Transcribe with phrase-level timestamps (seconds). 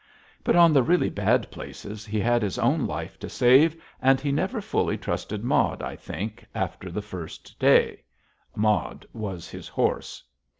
[0.43, 4.31] But on the really bad places he had his own life to save, and he
[4.31, 8.01] never fully trusted Maud, I think, after the first day.
[8.55, 10.23] Maud was his horse.